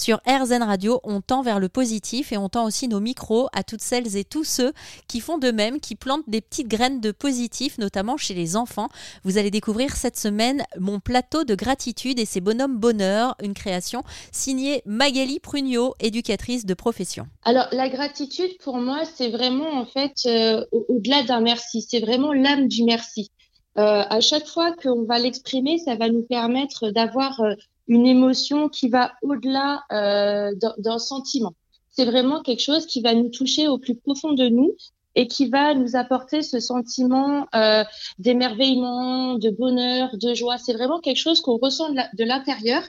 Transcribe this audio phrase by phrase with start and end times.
[0.00, 3.62] Sur RZN Radio, on tend vers le positif et on tend aussi nos micros à
[3.62, 4.72] toutes celles et tous ceux
[5.08, 8.88] qui font de même, qui plantent des petites graines de positif, notamment chez les enfants.
[9.24, 14.02] Vous allez découvrir cette semaine mon plateau de gratitude et ses bonhommes bonheur, une création
[14.32, 17.26] signée Magali Prugnot, éducatrice de profession.
[17.42, 22.32] Alors la gratitude pour moi, c'est vraiment en fait euh, au-delà d'un merci, c'est vraiment
[22.32, 23.30] l'âme du merci.
[23.78, 27.54] Euh, à chaque fois qu'on va l'exprimer, ça va nous permettre d'avoir euh,
[27.90, 31.54] une émotion qui va au-delà euh, d'un sentiment.
[31.90, 34.72] C'est vraiment quelque chose qui va nous toucher au plus profond de nous
[35.16, 37.82] et qui va nous apporter ce sentiment euh,
[38.20, 40.56] d'émerveillement, de bonheur, de joie.
[40.56, 42.84] C'est vraiment quelque chose qu'on ressent de l'intérieur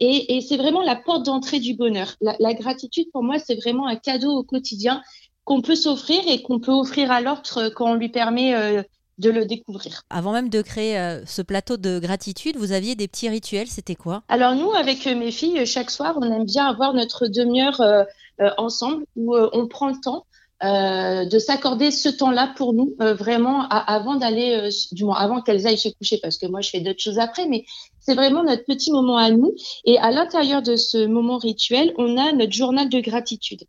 [0.00, 2.14] et, c'est vraiment la porte d'entrée du bonheur.
[2.20, 5.02] La, gratitude, pour moi, c'est vraiment un cadeau au quotidien
[5.44, 8.82] qu'on peut s'offrir et qu'on peut offrir à l'autre quand on lui permet euh,
[9.18, 10.02] de le découvrir.
[10.10, 13.94] Avant même de créer euh, ce plateau de gratitude, vous aviez des petits rituels, c'était
[13.94, 14.22] quoi?
[14.28, 18.04] Alors nous, avec mes filles, chaque soir, on aime bien avoir notre demi-heure euh,
[18.40, 20.24] euh, ensemble où on prend le temps
[20.60, 25.88] de s'accorder ce temps-là pour nous, vraiment avant d'aller, du moins avant qu'elles aillent se
[25.88, 27.64] coucher, parce que moi je fais d'autres choses après, mais
[28.00, 29.54] c'est vraiment notre petit moment à nous.
[29.84, 33.60] Et à l'intérieur de ce moment rituel, on a notre journal de gratitude.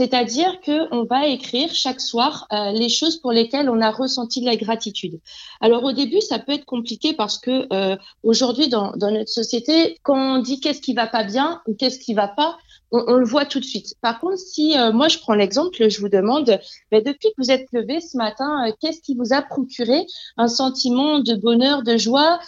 [0.00, 4.46] C'est-à-dire qu'on va écrire chaque soir euh, les choses pour lesquelles on a ressenti de
[4.46, 5.20] la gratitude.
[5.60, 10.36] Alors au début, ça peut être compliqué parce que euh, aujourd'hui, dans, notre société, quand
[10.36, 12.56] on dit qu'est-ce qui va pas bien ou qu'est-ce qui va pas,
[12.92, 13.94] on, le voit tout de suite.
[14.00, 16.58] Par contre, si euh, moi je prends l'exemple, je vous demande,
[16.90, 20.06] ben, depuis que vous êtes levé ce matin, qu'est-ce qui vous a procuré
[20.38, 22.40] un sentiment de bonheur, de joie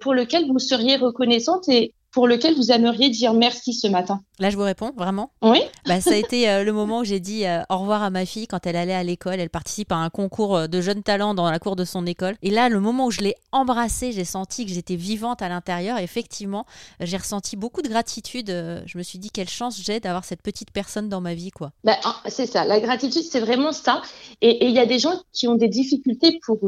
[0.00, 1.68] pour lequel vous seriez reconnaissante
[2.14, 5.60] pour lequel vous aimeriez dire merci ce matin Là, je vous réponds, vraiment Oui.
[5.86, 8.26] Bah, ça a été euh, le moment où j'ai dit euh, au revoir à ma
[8.26, 9.38] fille quand elle allait à l'école.
[9.38, 12.34] Elle participe à un concours euh, de jeunes talents dans la cour de son école.
[12.42, 15.98] Et là, le moment où je l'ai embrassée, j'ai senti que j'étais vivante à l'intérieur.
[15.98, 16.66] Effectivement,
[16.98, 18.48] j'ai ressenti beaucoup de gratitude.
[18.48, 21.50] je me suis dit quelle chance j'ai d'avoir cette petite personne dans ma vie.
[21.50, 21.70] quoi.
[21.84, 24.02] Bah, ah, c'est ça, la gratitude, c'est vraiment ça.
[24.40, 26.58] Et il y a des gens qui ont des difficultés pour,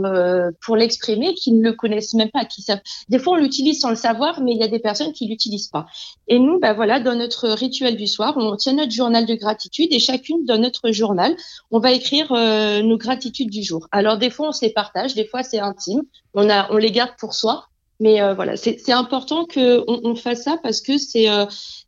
[0.65, 2.45] pour l'exprimer, qui ne le connaissent même pas.
[2.45, 2.81] Qui savent...
[3.09, 5.69] Des fois, on l'utilise sans le savoir, mais il y a des personnes qui l'utilisent
[5.69, 5.87] pas.
[6.29, 9.89] Et nous, bah, voilà, dans notre rituel du soir, on tient notre journal de gratitude
[9.91, 11.37] et chacune dans notre journal,
[11.71, 13.87] on va écrire euh, nos gratitudes du jour.
[13.93, 16.03] Alors des fois on se les partage, des fois c'est intime,
[16.35, 17.67] on a, on les garde pour soi,
[18.01, 21.47] mais euh, voilà, c'est important que on, fasse ça parce que c'est euh,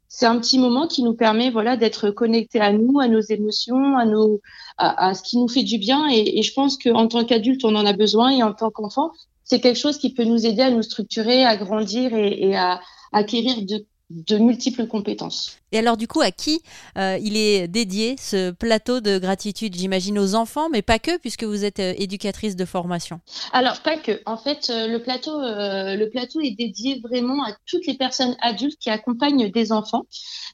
[0.09, 3.97] c'est un petit moment qui nous permet voilà d'être connecté à nous, à nos émotions,
[3.97, 4.41] à nos
[4.79, 7.75] à, ce qui nous fait du bien et, et je pense qu'en tant qu'adulte on
[7.75, 9.11] en a besoin et en tant qu'enfant
[9.49, 12.81] c'est quelque chose qui peut nous aider à nous structurer, à grandir et, à
[13.13, 15.59] acquérir de de multiples compétences.
[15.71, 16.63] Et alors du coup, à qui
[16.97, 21.45] euh, il est dédié ce plateau de gratitude J'imagine aux enfants, mais pas que, puisque
[21.45, 23.21] vous êtes euh, éducatrice de formation.
[23.53, 24.23] Alors pas que.
[24.25, 28.79] En fait, euh, le plateau, le plateau est dédié vraiment à toutes les personnes adultes
[28.81, 30.05] qui accompagnent des enfants.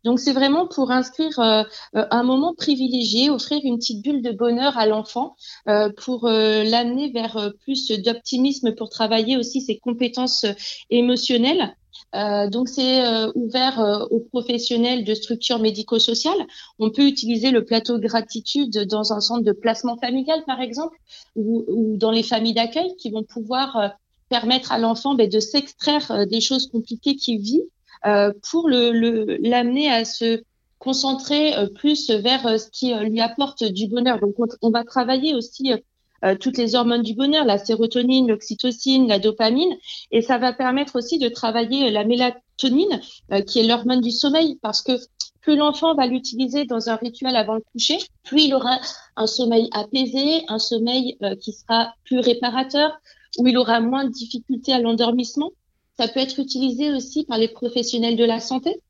[0.04, 4.86] Donc c'est vraiment pour inscrire un moment privilégié, offrir une petite bulle de bonheur à
[4.86, 5.36] l'enfant,
[5.96, 10.44] pour l'amener vers plus d'optimisme, pour travailler aussi ses compétences
[10.90, 11.74] émotionnelles.
[12.14, 16.46] Euh, donc c'est euh, ouvert euh, aux professionnels de structures médico-sociales.
[16.78, 20.96] On peut utiliser le plateau gratitude dans un centre de placement familial, par exemple,
[21.34, 21.64] ou,
[21.96, 23.94] dans les familles d'accueil qui vont pouvoir
[24.28, 27.62] permettre à l'enfant ben, de s'extraire des choses compliquées qu'il vit
[28.50, 30.42] pour l'amener à se
[30.78, 34.20] concentrer plus vers ce qui lui apporte du bonheur.
[34.20, 35.72] Donc on, on va travailler aussi
[36.24, 39.76] euh, toutes les hormones du bonheur, la sérotonine, l'oxytocine, la dopamine,
[40.10, 43.00] et ça va permettre aussi de travailler la mélatonine,
[43.32, 44.92] euh, qui est l'hormone du sommeil, parce que
[45.42, 48.78] plus l'enfant va l'utiliser dans un rituel avant le coucher, plus il aura
[49.16, 52.98] un sommeil apaisé, un sommeil euh, qui sera plus réparateur,
[53.38, 55.50] où il aura moins de difficultés à l'endormissement.
[55.98, 58.80] Ça peut être utilisé aussi par les professionnels de la santé.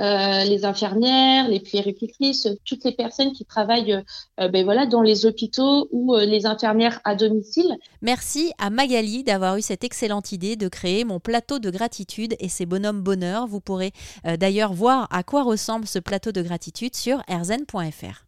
[0.00, 4.02] Euh, les infirmières, les puéricultrices, toutes les personnes qui travaillent
[4.40, 7.76] euh, ben voilà, dans les hôpitaux ou euh, les infirmières à domicile.
[8.02, 12.48] Merci à Magali d'avoir eu cette excellente idée de créer mon plateau de gratitude et
[12.48, 13.46] ses bonhommes bonheur.
[13.46, 13.92] Vous pourrez
[14.24, 18.23] d'ailleurs voir à quoi ressemble ce plateau de gratitude sur erzen.fr.